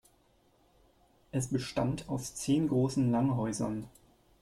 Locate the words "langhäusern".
3.11-3.87